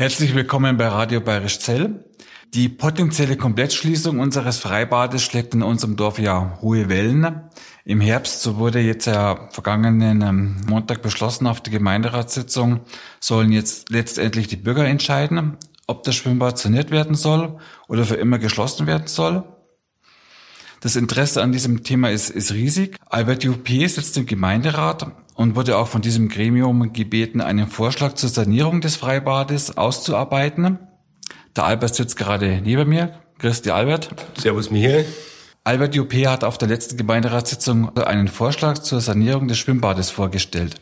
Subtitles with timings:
[0.00, 2.06] Herzlich willkommen bei Radio Bayerisch Zell.
[2.54, 7.42] Die potenzielle Komplettschließung unseres Freibades schlägt in unserem Dorf ja hohe Wellen.
[7.84, 12.80] Im Herbst, so wurde jetzt ja vergangenen ähm, Montag beschlossen auf der Gemeinderatssitzung,
[13.20, 18.38] sollen jetzt letztendlich die Bürger entscheiden, ob das Schwimmbad saniert werden soll oder für immer
[18.38, 19.44] geschlossen werden soll.
[20.80, 22.96] Das Interesse an diesem Thema ist, ist riesig.
[23.04, 28.28] Albert Juppé sitzt im Gemeinderat und wurde auch von diesem Gremium gebeten, einen Vorschlag zur
[28.28, 30.78] Sanierung des Freibades auszuarbeiten.
[31.56, 33.14] Der Albert sitzt gerade neben mir.
[33.38, 34.10] Christi Albert.
[34.36, 35.06] Servus Michael.
[35.64, 40.74] Albert Juppé hat auf der letzten Gemeinderatssitzung einen Vorschlag zur Sanierung des Schwimmbades vorgestellt.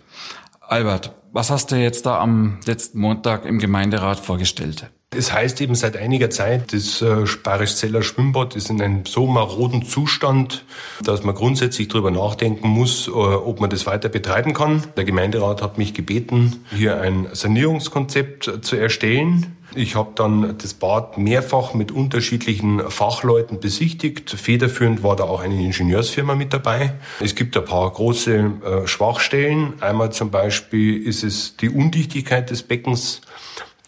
[0.60, 4.90] Albert, was hast du jetzt da am letzten Montag im Gemeinderat vorgestellt?
[5.16, 9.82] Es heißt eben seit einiger Zeit, das äh, Sparischzeller Schwimmbad ist in einem so maroden
[9.82, 10.66] Zustand,
[11.02, 14.84] dass man grundsätzlich darüber nachdenken muss, äh, ob man das weiter betreiben kann.
[14.98, 19.56] Der Gemeinderat hat mich gebeten, hier ein Sanierungskonzept zu erstellen.
[19.74, 24.30] Ich habe dann das Bad mehrfach mit unterschiedlichen Fachleuten besichtigt.
[24.30, 26.94] Federführend war da auch eine Ingenieursfirma mit dabei.
[27.20, 29.72] Es gibt ein paar große äh, Schwachstellen.
[29.80, 33.22] Einmal zum Beispiel ist es die Undichtigkeit des Beckens.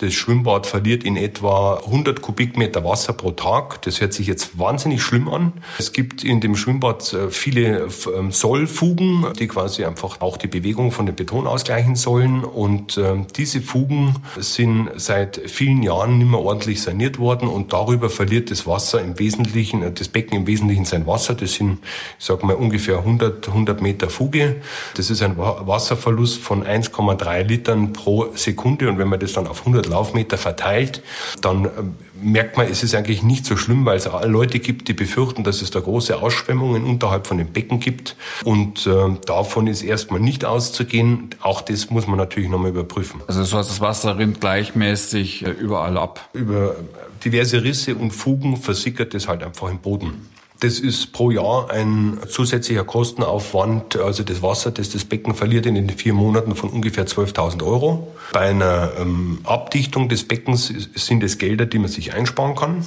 [0.00, 3.82] Das Schwimmbad verliert in etwa 100 Kubikmeter Wasser pro Tag.
[3.82, 5.52] Das hört sich jetzt wahnsinnig schlimm an.
[5.78, 10.90] Es gibt in dem Schwimmbad äh, viele ähm, Sollfugen, die quasi einfach auch die Bewegung
[10.90, 12.44] von dem Beton ausgleichen sollen.
[12.44, 18.08] Und ähm, diese Fugen sind seit vielen Jahren nicht mehr ordentlich saniert worden und darüber
[18.08, 21.34] verliert das Wasser im Wesentlichen, äh, das Becken im Wesentlichen sein Wasser.
[21.34, 21.76] Das sind,
[22.18, 24.62] ich sag mal, ungefähr 100, 100 Meter Fuge.
[24.96, 28.88] Das ist ein Wasserverlust von 1,3 Litern pro Sekunde.
[28.88, 31.02] Und wenn man das dann auf 100 Laufmeter verteilt,
[31.42, 34.92] dann ähm, merkt man, es ist eigentlich nicht so schlimm, weil es Leute gibt, die
[34.92, 38.16] befürchten, dass es da große Ausschwemmungen unterhalb von den Becken gibt.
[38.44, 41.30] Und äh, davon ist erstmal nicht auszugehen.
[41.41, 43.20] Auch das muss man natürlich nochmal überprüfen.
[43.27, 46.28] Also das heißt, das Wasser rinnt gleichmäßig äh, überall ab?
[46.33, 46.77] Über
[47.24, 50.28] diverse Risse und Fugen versickert es halt einfach im Boden.
[50.61, 55.74] Das ist pro Jahr ein zusätzlicher Kostenaufwand, also das Wasser, das das Becken verliert in
[55.74, 58.14] den vier Monaten von ungefähr 12.000 Euro.
[58.33, 62.86] Bei einer ähm, Abdichtung des Beckens sind es Gelder, die man sich einsparen kann.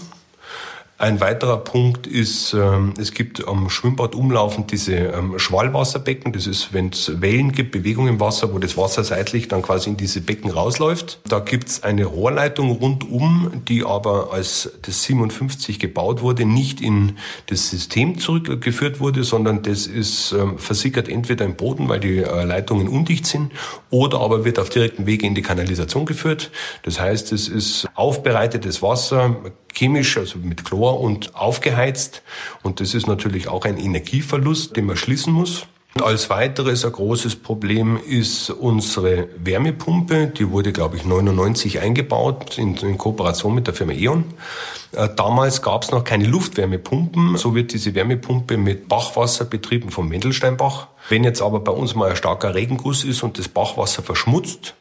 [1.03, 6.31] Ein weiterer Punkt ist, ähm, es gibt am Schwimmbad umlaufend diese ähm, Schwallwasserbecken.
[6.31, 9.89] Das ist, wenn es Wellen gibt, Bewegung im Wasser, wo das Wasser seitlich dann quasi
[9.89, 11.19] in diese Becken rausläuft.
[11.27, 17.17] Da gibt es eine Rohrleitung rundum, die aber als das 57 gebaut wurde, nicht in
[17.47, 22.45] das System zurückgeführt wurde, sondern das ist ähm, versickert entweder im Boden, weil die äh,
[22.45, 23.51] Leitungen undicht sind,
[23.89, 26.49] oder aber wird auf direktem Wege in die Kanalisation geführt.
[26.83, 29.35] Das heißt, es ist aufbereitetes Wasser,
[29.73, 32.21] chemisch, also mit Chlor und aufgeheizt.
[32.61, 35.67] Und das ist natürlich auch ein Energieverlust, den man schließen muss.
[35.95, 40.27] Und als weiteres ein großes Problem ist unsere Wärmepumpe.
[40.27, 44.23] Die wurde, glaube ich, 99 eingebaut in, in Kooperation mit der Firma E.ON.
[44.93, 47.37] Äh, damals gab es noch keine Luftwärmepumpen.
[47.37, 50.87] So wird diese Wärmepumpe mit Bachwasser betrieben vom Mendelsteinbach.
[51.09, 54.73] Wenn jetzt aber bei uns mal ein starker Regenguss ist und das Bachwasser verschmutzt,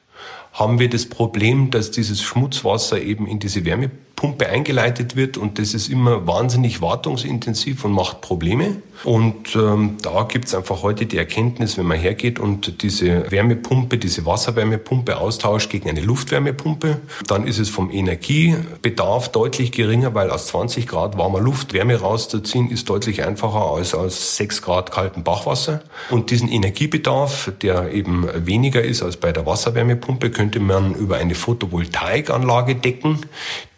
[0.54, 5.75] haben wir das Problem, dass dieses Schmutzwasser eben in diese Wärmepumpe eingeleitet wird und das
[5.75, 8.77] ist immer wahnsinnig wartungsintensiv und macht Probleme.
[9.05, 14.25] Und ähm, da gibt's einfach heute die Erkenntnis, wenn man hergeht und diese Wärmepumpe, diese
[14.27, 20.87] Wasserwärmepumpe austauscht gegen eine Luftwärmepumpe, dann ist es vom Energiebedarf deutlich geringer, weil aus 20
[20.87, 25.83] Grad warmer Luft Wärme rauszuziehen, ist deutlich einfacher als aus 6 Grad kaltem Bachwasser.
[26.10, 31.34] Und diesen Energiebedarf, der eben weniger ist als bei der Wasserwärmepumpe, könnte man über eine
[31.34, 33.19] Photovoltaikanlage decken,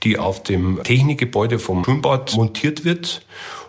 [0.04, 3.24] die auf dem Technikgebäude vom Schwimmbad montiert wird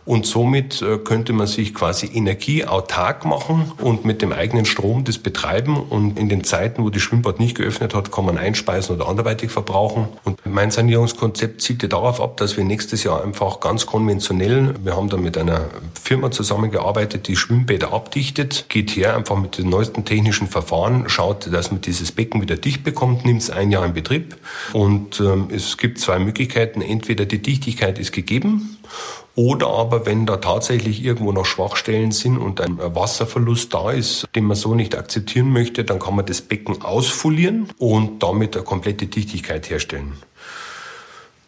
[0.05, 5.17] und somit äh, könnte man sich quasi energieautark machen und mit dem eigenen Strom das
[5.17, 5.77] betreiben.
[5.77, 9.49] Und in den Zeiten, wo das Schwimmbad nicht geöffnet hat, kann man einspeisen oder anderweitig
[9.49, 10.07] verbrauchen.
[10.23, 15.09] Und mein Sanierungskonzept zielte darauf ab, dass wir nächstes Jahr einfach ganz konventionell, wir haben
[15.09, 20.47] da mit einer Firma zusammengearbeitet, die Schwimmbäder abdichtet, geht her einfach mit den neuesten technischen
[20.47, 24.37] Verfahren, schaut, dass man dieses Becken wieder dicht bekommt, nimmt es ein Jahr in Betrieb.
[24.71, 26.81] Und ähm, es gibt zwei Möglichkeiten.
[26.81, 28.77] Entweder die Dichtigkeit ist gegeben
[29.35, 34.45] oder aber wenn da tatsächlich irgendwo noch Schwachstellen sind und ein Wasserverlust da ist, den
[34.45, 39.07] man so nicht akzeptieren möchte, dann kann man das Becken ausfolieren und damit eine komplette
[39.07, 40.13] Dichtigkeit herstellen.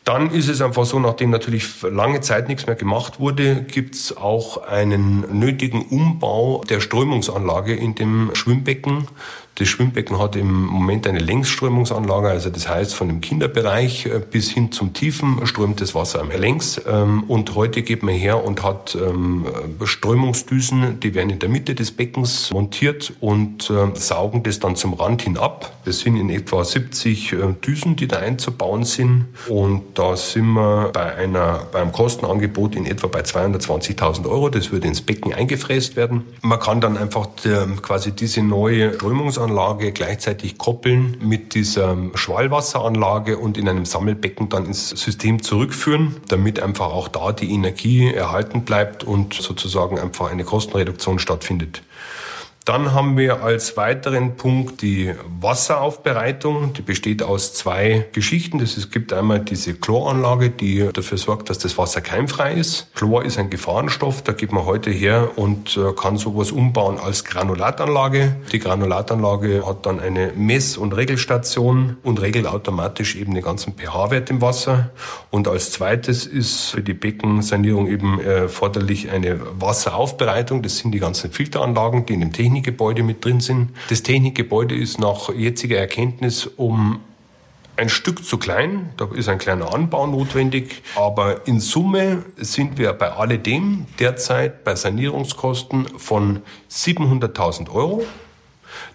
[0.03, 4.15] Dann ist es einfach so, nachdem natürlich lange Zeit nichts mehr gemacht wurde, gibt es
[4.15, 9.09] auch einen nötigen Umbau der Strömungsanlage in dem Schwimmbecken.
[9.59, 14.51] Das Schwimmbecken hat im Moment eine Längsströmungsanlage, also das heißt von dem Kinderbereich äh, bis
[14.51, 16.79] hin zum Tiefen strömt das Wasser längs.
[16.87, 19.47] Ähm, und heute geht man her und hat ähm,
[19.83, 24.93] Strömungsdüsen, die werden in der Mitte des Beckens montiert und ähm, saugen das dann zum
[24.93, 25.71] Rand hin ab.
[25.85, 29.25] Das sind in etwa 70 äh, Düsen, die da einzubauen sind.
[29.49, 34.49] Und da sind wir bei einer, beim Kostenangebot in etwa bei 220.000 Euro.
[34.49, 36.25] Das würde ins Becken eingefräst werden.
[36.43, 37.29] Man kann dann einfach
[37.81, 44.65] quasi diese neue Strömungsanlage Anlage gleichzeitig koppeln mit dieser Schwallwasseranlage und in einem Sammelbecken dann
[44.65, 50.43] ins System zurückführen, damit einfach auch da die Energie erhalten bleibt und sozusagen einfach eine
[50.43, 51.81] Kostenreduktion stattfindet.
[52.67, 56.73] Dann haben wir als weiteren Punkt die Wasseraufbereitung.
[56.73, 58.59] Die besteht aus zwei Geschichten.
[58.59, 62.93] Das es gibt einmal diese Chloranlage, die dafür sorgt, dass das Wasser keimfrei ist.
[62.93, 64.21] Chlor ist ein Gefahrenstoff.
[64.21, 68.35] Da geht man heute her und äh, kann sowas umbauen als Granulatanlage.
[68.51, 74.29] Die Granulatanlage hat dann eine Mess- und Regelstation und regelt automatisch eben den ganzen pH-Wert
[74.29, 74.89] im Wasser.
[75.29, 80.63] Und als zweites ist für die Beckensanierung eben erforderlich eine Wasseraufbereitung.
[80.63, 83.69] Das sind die ganzen Filteranlagen, die in dem Technik Technikgebäude mit drin sind.
[83.89, 86.99] Das Technikgebäude ist nach jetziger Erkenntnis um
[87.75, 92.91] ein Stück zu klein, da ist ein kleiner Anbau notwendig, aber in Summe sind wir
[92.93, 98.03] bei alledem derzeit bei Sanierungskosten von 700.000 Euro.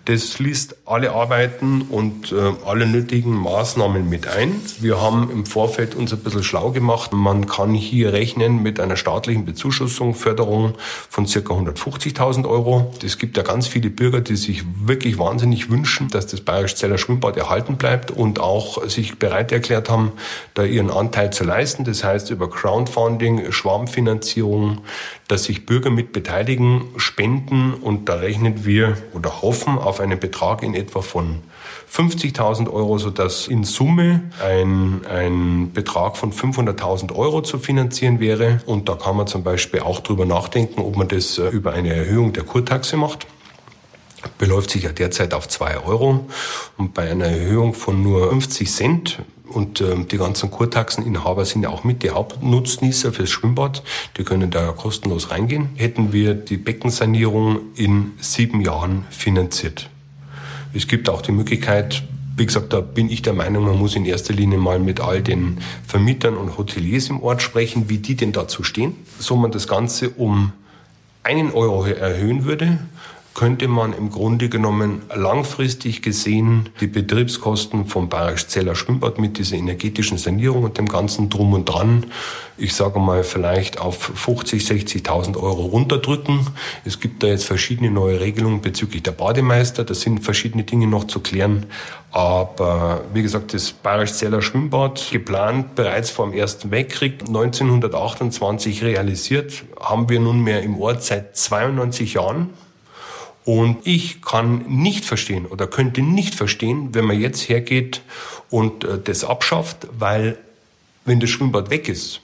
[0.05, 4.61] Das schließt alle Arbeiten und äh, alle nötigen Maßnahmen mit ein.
[4.81, 7.13] Wir haben im Vorfeld uns ein bisschen schlau gemacht.
[7.13, 10.75] Man kann hier rechnen mit einer staatlichen Bezuschussung, Förderung
[11.09, 12.93] von circa 150.000 Euro.
[13.05, 17.37] Es gibt ja ganz viele Bürger, die sich wirklich wahnsinnig wünschen, dass das Bayerisch-Zeller Schwimmbad
[17.37, 20.13] erhalten bleibt und auch sich bereit erklärt haben,
[20.55, 21.85] da ihren Anteil zu leisten.
[21.85, 24.83] Das heißt über Crowdfunding, Schwarmfinanzierung,
[25.29, 30.63] dass sich Bürger mit beteiligen, spenden und da rechnen wir oder hoffen auf einen Betrag
[30.63, 31.39] in etwa von
[31.91, 38.61] 50.000 Euro, sodass in Summe ein, ein Betrag von 500.000 Euro zu finanzieren wäre.
[38.67, 41.95] Und da kann man zum Beispiel auch drüber nachdenken, ob man das äh, über eine
[41.95, 43.27] Erhöhung der Kurtaxe macht
[44.39, 46.27] beläuft sich ja derzeit auf zwei Euro.
[46.77, 49.19] Und bei einer Erhöhung von nur 50 Cent
[49.53, 53.83] und ähm, die ganzen Kurtaxeninhaber sind ja auch mit die Hauptnutznießer fürs Schwimmbad.
[54.17, 55.71] Die können da kostenlos reingehen.
[55.77, 59.91] Hätten wir die Beckensanierung in sieben Jahren finanziert.
[60.75, 62.03] Es gibt auch die Möglichkeit,
[62.37, 65.21] wie gesagt, da bin ich der Meinung, man muss in erster Linie mal mit all
[65.21, 68.95] den Vermietern und Hoteliers im Ort sprechen, wie die denn dazu stehen.
[69.19, 70.53] So man das Ganze um
[71.23, 72.79] einen Euro erhöhen würde,
[73.35, 80.19] könnte man im Grunde genommen langfristig gesehen die Betriebskosten vom Bayerisch-Zeller Schwimmbad mit dieser energetischen
[80.19, 82.07] Sanierung und dem ganzen Drum und Dran,
[82.59, 86.47] ich sage mal vielleicht auf 50, 60.000 Euro runterdrücken.
[86.85, 89.85] Es gibt da jetzt verschiedene neue Regelungen bezüglich der Bademeister.
[89.85, 91.67] Da sind verschiedene Dinge noch zu klären.
[92.13, 100.09] Aber wie gesagt, das Bayerisch-Zeller Schwimmbad, geplant bereits vor dem Ersten Weltkrieg, 1928 realisiert, haben
[100.11, 102.51] wir nunmehr im Ort seit 92 Jahren.
[103.45, 108.03] Und ich kann nicht verstehen oder könnte nicht verstehen, wenn man jetzt hergeht
[108.51, 110.39] und äh, das abschafft, weil
[111.05, 112.21] wenn das Schwimmbad weg ist,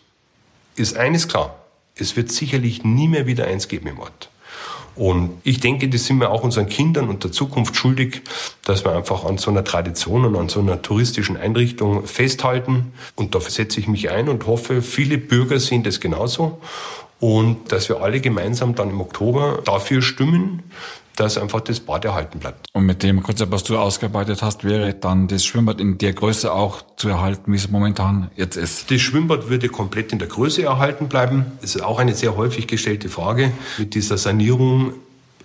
[0.77, 1.57] ist eines klar,
[1.97, 4.31] es wird sicherlich nie mehr wieder eins geben im Ort.
[4.95, 8.23] Und ich denke, das sind wir auch unseren Kindern und der Zukunft schuldig,
[8.65, 12.93] dass wir einfach an so einer Tradition und an so einer touristischen Einrichtung festhalten.
[13.15, 16.61] Und dafür setze ich mich ein und hoffe, viele Bürger sehen das genauso.
[17.21, 20.65] Und dass wir alle gemeinsam dann im Oktober dafür stimmen,
[21.19, 22.67] dass einfach das Bad erhalten bleibt.
[22.73, 26.53] Und mit dem Konzept, was du ausgearbeitet hast, wäre dann das Schwimmbad in der Größe
[26.53, 28.91] auch zu erhalten, wie es momentan jetzt ist?
[28.91, 31.47] Das Schwimmbad würde komplett in der Größe erhalten bleiben.
[31.61, 33.53] Das ist auch eine sehr häufig gestellte Frage.
[33.79, 34.93] Mit dieser Sanierung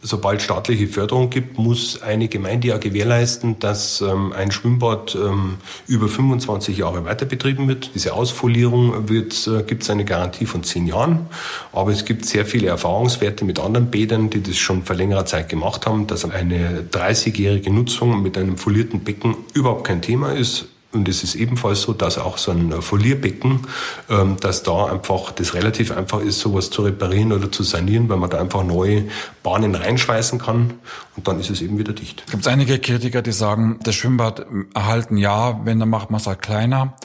[0.04, 5.56] sobald staatliche Förderung gibt, muss eine Gemeinde ja gewährleisten, dass ähm, ein Schwimmbad ähm,
[5.88, 7.92] über 25 Jahre weiter betrieben wird.
[7.96, 11.28] Diese Ausfolierung wird, äh, gibt es eine Garantie von 10 Jahren.
[11.72, 15.50] Aber es gibt sehr viele Erfahrungswerte mit anderen Bädern, die das schon vor längerer Zeit
[15.50, 20.68] gemacht haben, dass eine 30-jährige Nutzung mit einem folierten Becken überhaupt kein Thema ist.
[20.94, 23.62] Und es ist ebenfalls so, dass auch so ein Folierbecken,
[24.10, 28.18] ähm, dass da einfach das relativ einfach ist, sowas zu reparieren oder zu sanieren, weil
[28.18, 29.06] man da einfach neue
[29.42, 30.76] Bahnen reinschweißen kann
[31.16, 32.26] und dann ist es eben wieder dicht.
[32.30, 36.28] Gibt es einige Kritiker, die sagen, das Schwimmbad erhalten ja, wenn, dann macht man es
[36.28, 36.96] halt kleiner.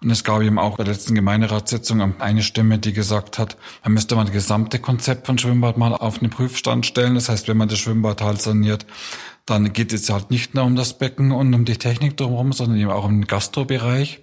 [0.00, 3.94] Und es gab eben auch bei der letzten Gemeinderatssitzung eine Stimme, die gesagt hat, man
[3.94, 7.16] müsste mal das gesamte Konzept von Schwimmbad mal auf den Prüfstand stellen.
[7.16, 8.86] Das heißt, wenn man das Schwimmbad halt saniert,
[9.48, 12.78] dann geht es halt nicht nur um das Becken und um die Technik drumherum, sondern
[12.78, 14.20] eben auch um den Gastrobereich.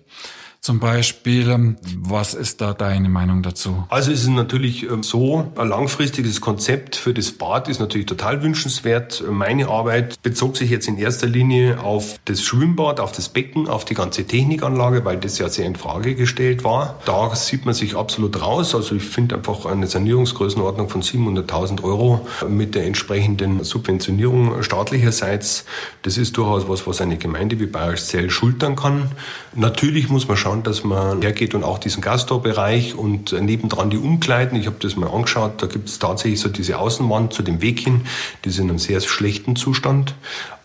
[0.66, 1.76] Zum Beispiel.
[2.00, 3.84] Was ist da deine Meinung dazu?
[3.90, 8.42] Also es ist natürlich ähm, so, ein langfristiges Konzept für das Bad ist natürlich total
[8.42, 9.24] wünschenswert.
[9.30, 13.86] Meine Arbeit bezog sich jetzt in erster Linie auf das Schwimmbad, auf das Becken, auf
[13.86, 17.00] die ganze Technikanlage, weil das ja sehr in Frage gestellt war.
[17.06, 18.74] Da sieht man sich absolut raus.
[18.74, 25.66] Also ich finde einfach eine Sanierungsgrößenordnung von 700.000 Euro mit der entsprechenden Subventionierung staatlicherseits.
[26.02, 29.12] Das ist durchaus was, was eine Gemeinde wie Bayerisch Zell schultern kann.
[29.54, 33.98] Natürlich muss man schauen, schauen, dass man hergeht und auch diesen Gastorbereich und nebendran die
[33.98, 34.60] Umkleiden.
[34.60, 37.80] Ich habe das mal angeschaut, da gibt es tatsächlich so diese Außenwand zu dem Weg
[37.80, 38.02] hin,
[38.44, 40.16] die ist in einem sehr schlechten Zustand.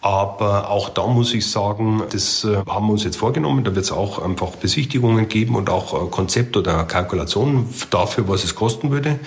[0.03, 3.65] Aber auch da muss ich sagen, das äh, haben wir uns jetzt vorgenommen.
[3.65, 8.45] Da wird es auch einfach Besichtigungen geben und auch äh, Konzept oder Kalkulationen dafür, was
[8.45, 9.19] es kosten würde.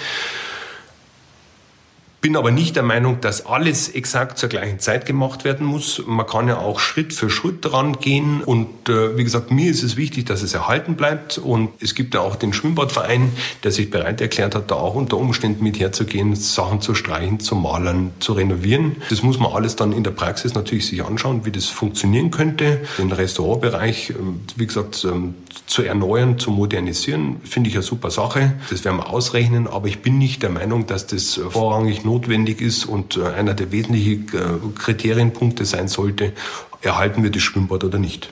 [2.23, 6.01] Bin aber nicht der Meinung, dass alles exakt zur gleichen Zeit gemacht werden muss.
[6.07, 8.41] Man kann ja auch Schritt für Schritt dran gehen.
[8.41, 11.37] Und äh, wie gesagt, mir ist es wichtig, dass es erhalten bleibt.
[11.37, 13.33] Und es gibt ja auch den Schwimmbadverein,
[13.65, 17.57] der sich bereit erklärt hat, da auch unter Umständen mit herzugehen, Sachen zu streichen, zu
[17.57, 19.01] malen, zu renovieren.
[19.09, 22.85] Das muss man alles dann in der Praxis natürlich sich anschauen, wie das funktionieren könnte.
[22.99, 25.33] Den Restaurantbereich, ähm, wie gesagt, ähm,
[25.65, 28.53] zu erneuern, zu modernisieren, finde ich eine super Sache.
[28.69, 29.67] Das werden wir ausrechnen.
[29.67, 33.71] Aber ich bin nicht der Meinung, dass das vorrangig notwendig ist und äh, einer der
[33.71, 36.33] wesentlichen äh, Kriterienpunkte sein sollte,
[36.81, 38.31] erhalten wir das Schwimmbad oder nicht.